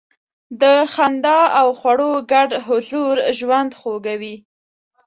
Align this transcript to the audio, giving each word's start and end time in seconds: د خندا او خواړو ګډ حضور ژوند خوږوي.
د 0.61 0.63
خندا 0.93 1.39
او 1.59 1.67
خواړو 1.79 2.11
ګډ 2.31 2.49
حضور 2.67 3.15
ژوند 3.39 3.71
خوږوي. 3.79 4.35